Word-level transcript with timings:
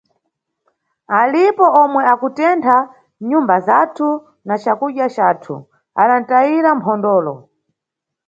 Alipo 1.19 1.65
omwe 1.81 2.01
akutentha 2.13 2.75
nyumba 3.29 3.55
zathu 3.67 4.07
na 4.47 4.55
cakudya 4.63 5.07
cathu, 5.15 5.55
adanʼtayira 6.01 6.69
mphondolo. 6.77 7.35